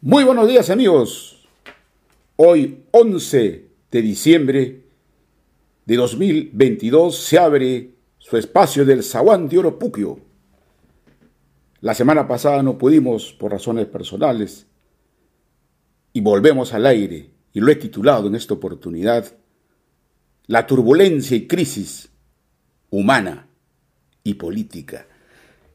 [0.00, 1.48] Muy buenos días amigos.
[2.36, 4.84] Hoy 11 de diciembre
[5.86, 10.20] de 2022 se abre su espacio del Zaguán de Oropuquio.
[11.80, 14.68] La semana pasada no pudimos por razones personales
[16.12, 19.26] y volvemos al aire y lo he titulado en esta oportunidad
[20.46, 22.08] La turbulencia y crisis
[22.90, 23.48] humana
[24.22, 25.08] y política.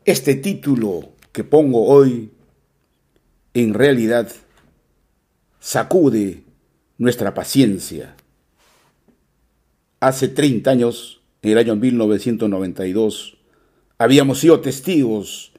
[0.05, 2.31] Este título que pongo hoy
[3.53, 4.31] en realidad
[5.59, 6.43] sacude
[6.97, 8.15] nuestra paciencia.
[9.99, 13.37] Hace 30 años, en el año 1992,
[13.97, 15.53] habíamos sido testigos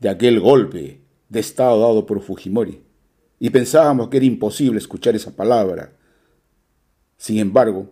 [0.00, 2.80] de aquel golpe de Estado dado por Fujimori
[3.40, 5.92] y pensábamos que era imposible escuchar esa palabra.
[7.16, 7.90] Sin embargo,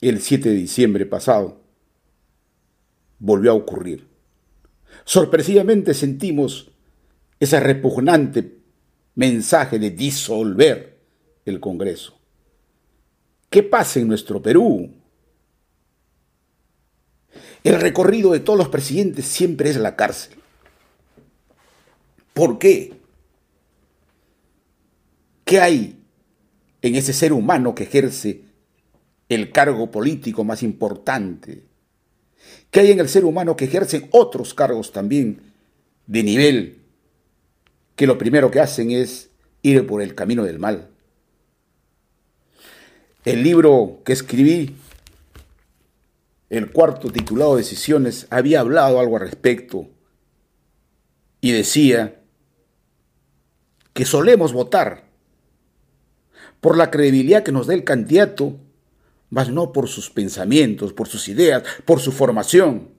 [0.00, 1.60] el 7 de diciembre pasado
[3.18, 4.08] volvió a ocurrir.
[5.04, 6.71] Sorpresivamente sentimos
[7.42, 8.58] ese repugnante
[9.16, 10.96] mensaje de disolver
[11.44, 12.16] el Congreso.
[13.50, 14.88] ¿Qué pasa en nuestro Perú?
[17.64, 20.38] El recorrido de todos los presidentes siempre es la cárcel.
[22.32, 22.92] ¿Por qué?
[25.44, 26.00] ¿Qué hay
[26.80, 28.42] en ese ser humano que ejerce
[29.28, 31.64] el cargo político más importante?
[32.70, 35.40] ¿Qué hay en el ser humano que ejerce otros cargos también
[36.06, 36.81] de nivel
[37.96, 39.30] que lo primero que hacen es
[39.62, 40.88] ir por el camino del mal.
[43.24, 44.76] El libro que escribí,
[46.50, 49.88] el cuarto titulado Decisiones, había hablado algo al respecto
[51.40, 52.20] y decía
[53.92, 55.04] que solemos votar
[56.60, 58.56] por la credibilidad que nos da el candidato,
[59.30, 62.90] mas no por sus pensamientos, por sus ideas, por su formación.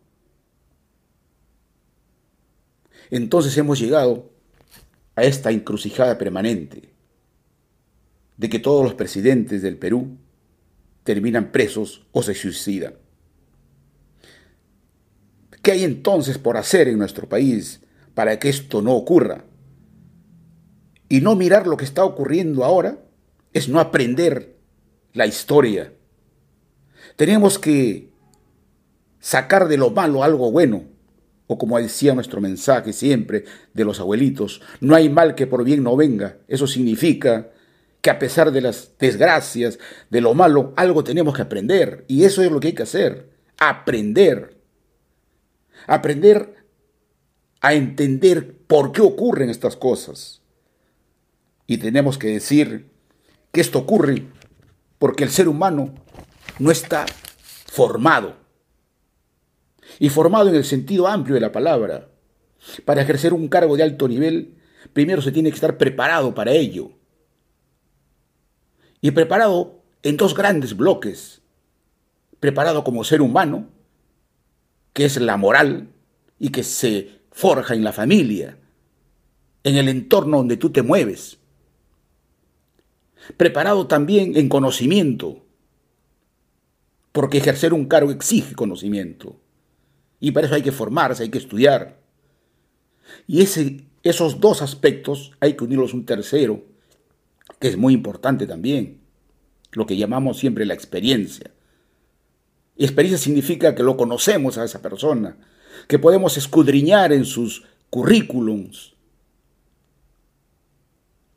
[3.10, 4.33] Entonces hemos llegado
[5.16, 6.94] a esta encrucijada permanente
[8.38, 10.18] de que todos los presidentes del Perú
[11.04, 12.96] terminan presos o se suicidan.
[15.62, 17.82] ¿Qué hay entonces por hacer en nuestro país
[18.14, 19.46] para que esto no ocurra?
[21.10, 22.98] Y no mirar lo que está ocurriendo ahora
[23.54, 24.58] es no aprender
[25.14, 25.94] la historia.
[27.16, 28.10] Tenemos que
[29.20, 30.93] sacar de lo malo algo bueno
[31.48, 35.84] o como decía nuestro mensaje siempre de los abuelitos, no hay mal que por bien
[35.84, 36.38] no venga.
[36.48, 37.52] Eso significa
[38.02, 42.06] que a pesar de las desgracias, de lo malo, algo tenemos que aprender.
[42.08, 44.58] Y eso es lo que hay que hacer, aprender.
[45.88, 46.66] Aprender
[47.62, 50.42] a entender por qué ocurren estas cosas.
[51.66, 52.90] Y tenemos que decir
[53.52, 54.28] que esto ocurre
[55.00, 55.94] porque el ser humano
[56.60, 57.06] no está
[57.68, 58.43] formado
[60.00, 62.10] y formado en el sentido amplio de la palabra.
[62.86, 64.56] Para ejercer un cargo de alto nivel,
[64.94, 66.92] primero se tiene que estar preparado para ello.
[69.02, 71.42] Y preparado en dos grandes bloques.
[72.40, 73.70] Preparado como ser humano,
[74.94, 75.90] que es la moral
[76.40, 78.58] y que se forja en la familia,
[79.64, 81.38] en el entorno donde tú te mueves.
[83.38, 85.46] Preparado también en conocimiento,
[87.12, 89.40] porque ejercer un cargo exige conocimiento.
[90.24, 92.00] Y para eso hay que formarse, hay que estudiar.
[93.28, 96.64] Y ese, esos dos aspectos hay que unirlos un tercero,
[97.60, 99.02] que es muy importante también,
[99.74, 101.52] lo que llamamos siempre la experiencia.
[102.78, 105.36] Y experiencia significa que lo conocemos a esa persona,
[105.90, 108.96] que podemos escudriñar en sus currículums.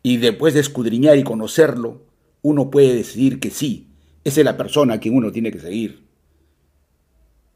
[0.04, 2.02] Y después de escudriñar y conocerlo,
[2.40, 3.88] uno puede decidir que sí,
[4.22, 6.06] esa es la persona a quien uno tiene que seguir.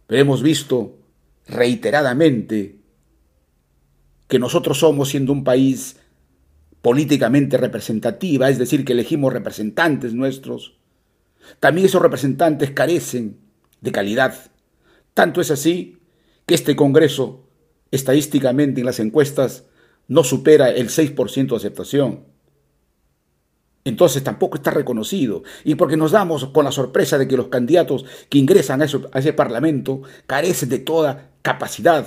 [0.09, 0.97] Pero hemos visto
[1.47, 2.77] reiteradamente
[4.28, 5.97] que nosotros somos, siendo un país
[6.83, 10.79] políticamente representativa, es decir, que elegimos representantes nuestros,
[11.59, 13.39] también esos representantes carecen
[13.81, 14.34] de calidad.
[15.15, 15.99] Tanto es así
[16.47, 17.49] que este Congreso,
[17.91, 19.65] estadísticamente en las encuestas,
[20.06, 22.30] no supera el 6% de aceptación
[23.85, 25.43] entonces tampoco está reconocido.
[25.65, 29.32] Y porque nos damos con la sorpresa de que los candidatos que ingresan a, ese
[29.32, 32.06] Parlamento carecen de toda capacidad.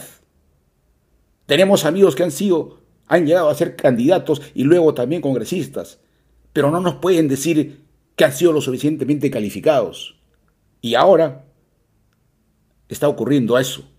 [1.45, 5.99] Tenemos amigos que han sido, han llegado a ser candidatos y luego también congresistas,
[6.53, 7.81] pero no nos pueden decir
[8.15, 10.15] que han sido lo suficientemente calificados.
[10.81, 11.45] Y ahora
[12.87, 13.89] está ocurriendo eso.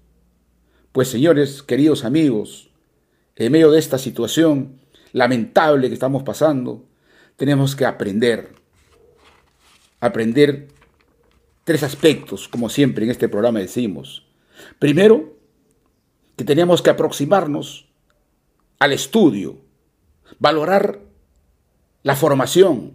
[0.92, 2.70] Pues señores, queridos amigos,
[3.34, 4.78] en medio de esta situación
[5.12, 6.84] lamentable que estamos pasando,
[7.36, 8.54] tenemos que aprender.
[10.00, 10.68] Aprender
[11.64, 14.26] tres aspectos, como siempre en este programa decimos.
[14.78, 15.36] Primero,
[16.36, 17.88] que tenemos que aproximarnos
[18.78, 19.58] al estudio,
[20.38, 21.00] valorar
[22.02, 22.94] la formación,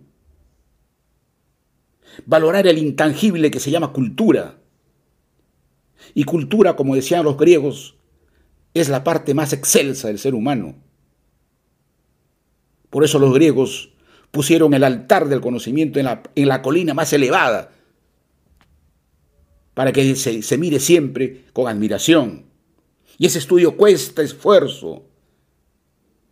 [2.25, 4.57] valorar el intangible que se llama cultura.
[6.13, 7.95] Y cultura, como decían los griegos,
[8.73, 10.75] es la parte más excelsa del ser humano.
[12.89, 13.93] Por eso los griegos
[14.31, 17.71] pusieron el altar del conocimiento en la, en la colina más elevada,
[19.73, 22.45] para que se, se mire siempre con admiración.
[23.17, 25.05] Y ese estudio cuesta esfuerzo.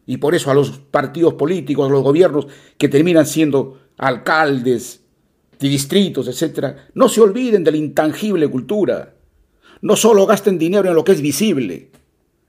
[0.06, 2.48] Y por eso a los partidos políticos, a los gobiernos
[2.78, 5.02] que terminan siendo alcaldes
[5.60, 9.16] de distritos, etc., no se olviden de la intangible cultura.
[9.82, 11.92] No solo gasten dinero en lo que es visible,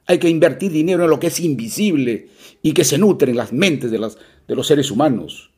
[0.08, 2.28] hay que invertir dinero en lo que es invisible
[2.62, 5.50] y que se nutre en las mentes de, los seres humanos.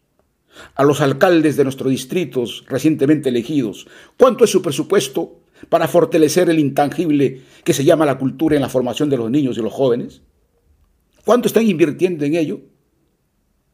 [0.74, 3.86] A los alcaldes de nuestros distritos recientemente elegidos,
[4.18, 8.68] ¿cuánto es su presupuesto para fortalecer el intangible que se llama la cultura en la
[8.68, 10.20] formación de los niños y los jóvenes?
[11.24, 12.60] ¿Cuánto están invirtiendo en ello?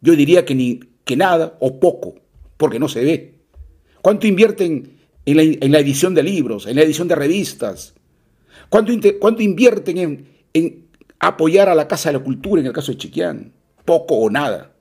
[0.02, 2.17] Yo diría que, ni, que nada o poco,
[2.58, 3.34] porque no se ve.
[4.02, 7.94] ¿Cuánto invierten en la, edición de libros, en la edición de revistas?
[8.69, 10.88] ¿Cuánto, cuánto invierten en, en
[11.19, 13.53] apoyar a la Casa de la Cultura en el caso de Chiquián.
[13.85, 14.73] Poco o nada.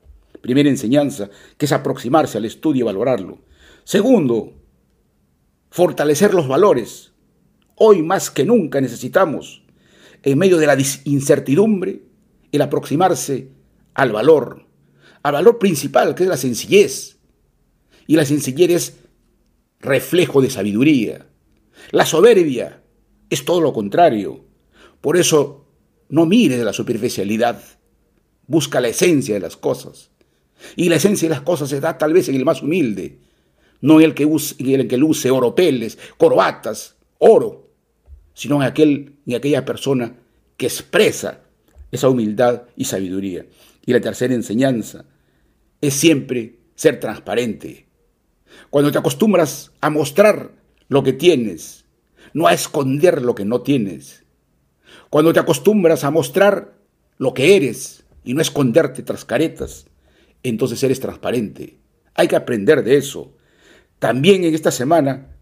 [0.41, 3.39] Primera enseñanza, que es aproximarse al estudio y valorarlo.
[3.83, 4.53] Segundo,
[5.69, 7.11] fortalecer los valores.
[7.75, 9.63] Hoy más que nunca necesitamos,
[10.23, 12.03] en medio de la incertidumbre,
[12.51, 13.49] el aproximarse
[13.93, 14.65] al valor,
[15.23, 17.17] al valor principal, que es la sencillez.
[18.07, 18.97] Y la sencillez es
[19.79, 21.27] reflejo de sabiduría.
[21.91, 22.81] La soberbia
[23.29, 24.45] es todo lo contrario.
[25.01, 25.64] Por eso
[26.09, 27.61] no mire de la superficialidad,
[28.47, 30.11] busca la esencia de las cosas.
[30.75, 33.19] Y la esencia de las cosas se da tal vez en el más humilde,
[33.81, 37.69] no en el que, use, en el que luce oropeles, corbatas, oro,
[38.33, 40.15] sino en, aquel, en aquella persona
[40.57, 41.41] que expresa
[41.91, 43.45] esa humildad y sabiduría.
[43.85, 45.05] Y la tercera enseñanza
[45.81, 47.85] es siempre ser transparente.
[48.69, 50.51] Cuando te acostumbras a mostrar
[50.87, 51.85] lo que tienes,
[52.33, 54.24] no a esconder lo que no tienes,
[55.15, 56.73] cuando te acostumbras a mostrar
[57.17, 59.85] lo que eres y no esconderte tras caretas,
[60.43, 61.77] entonces eres transparente.
[62.15, 63.31] Hay que aprender de eso.
[63.97, 65.37] También en esta semana,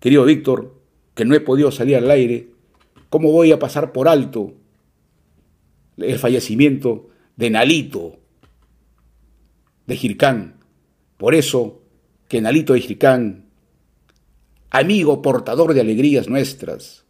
[0.00, 0.80] querido Víctor,
[1.14, 2.52] que no he podido salir al aire,
[3.10, 4.54] ¿cómo voy a pasar por alto
[5.98, 8.16] el fallecimiento de Nalito
[9.86, 10.54] de Jircán?
[11.18, 11.82] Por eso
[12.28, 13.44] que Nalito de Jircán,
[14.70, 17.04] amigo portador de alegrías nuestras,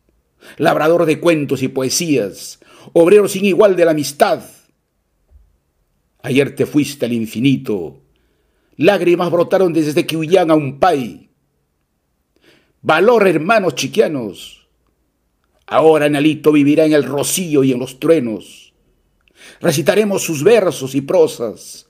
[0.57, 2.61] labrador de cuentos y poesías,
[2.93, 4.43] obrero sin igual de la amistad.
[6.23, 8.03] Ayer te fuiste al infinito,
[8.77, 11.31] lágrimas brotaron desde que huían a un pay.
[12.83, 14.69] Valor, hermanos chiquianos.
[15.67, 18.73] Ahora Nalito vivirá en el rocío y en los truenos.
[19.61, 21.89] Recitaremos sus versos y prosas.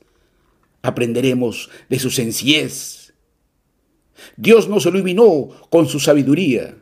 [0.83, 3.15] Aprenderemos de su sencillez.
[4.37, 6.77] Dios nos iluminó con su sabiduría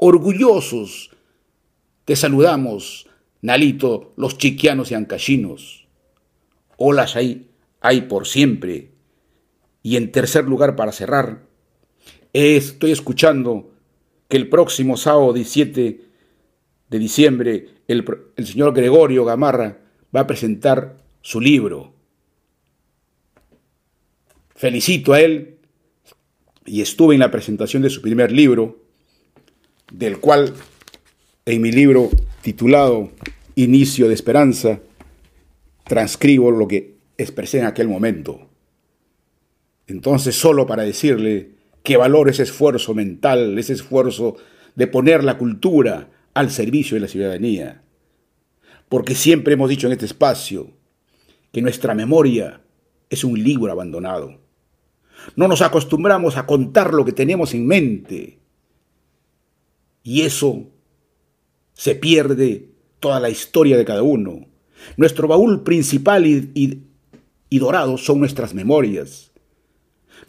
[0.00, 1.10] orgullosos.
[2.04, 3.06] Te saludamos,
[3.42, 5.86] Nalito, los chiquianos y ancachinos.
[6.76, 7.50] Olas hay,
[7.80, 8.90] hay por siempre.
[9.82, 11.46] Y en tercer lugar, para cerrar,
[12.32, 13.70] estoy escuchando
[14.28, 16.00] que el próximo sábado 17
[16.88, 18.04] de diciembre el,
[18.36, 19.78] el señor Gregorio Gamarra
[20.14, 21.92] va a presentar su libro.
[24.54, 25.58] Felicito a él
[26.64, 28.89] y estuve en la presentación de su primer libro,
[29.90, 30.54] del cual
[31.46, 32.10] en mi libro
[32.42, 33.10] titulado
[33.56, 34.80] Inicio de Esperanza
[35.84, 38.48] transcribo lo que expresé en aquel momento.
[39.86, 41.50] Entonces, solo para decirle
[41.82, 44.36] que valoro ese esfuerzo mental, ese esfuerzo
[44.76, 47.82] de poner la cultura al servicio de la ciudadanía.
[48.88, 50.70] Porque siempre hemos dicho en este espacio
[51.52, 52.60] que nuestra memoria
[53.08, 54.38] es un libro abandonado.
[55.36, 58.39] No nos acostumbramos a contar lo que tenemos en mente,
[60.02, 60.66] y eso
[61.74, 62.68] se pierde
[63.00, 64.46] toda la historia de cada uno.
[64.96, 66.82] Nuestro baúl principal y,
[67.50, 69.32] dorado son nuestras memorias.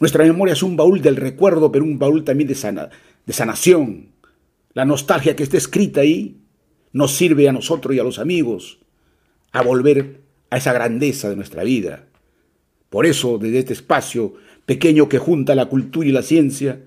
[0.00, 2.90] Nuestra memoria es un baúl del recuerdo, pero un baúl también de, sana,
[3.24, 4.12] de sanación.
[4.74, 6.38] La nostalgia que está escrita ahí
[6.92, 8.78] nos sirve a nosotros y a los amigos
[9.52, 12.06] a volver a esa grandeza de nuestra vida.
[12.90, 14.34] Por eso, desde este espacio
[14.66, 16.80] pequeño que junta la cultura y la ciencia,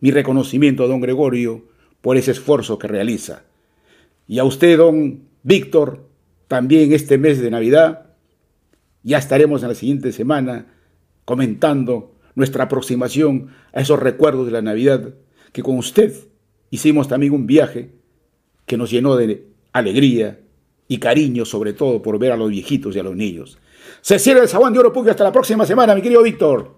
[0.00, 1.64] mi reconocimiento a don Gregorio
[2.00, 3.42] por ese esfuerzo que realiza.
[4.26, 6.06] Y a usted, don Víctor,
[6.48, 8.06] también este mes de Navidad,
[9.02, 10.66] ya estaremos en la siguiente semana
[11.24, 15.14] comentando nuestra aproximación a esos recuerdos de la Navidad,
[15.52, 16.14] que con usted
[16.70, 17.90] hicimos también un viaje
[18.66, 20.40] que nos llenó de alegría
[20.88, 23.58] y cariño, sobre todo por ver a los viejitos y a los niños.
[24.00, 26.77] Se cierra el Zaguán de Oro Pugio hasta la próxima semana, mi querido Víctor.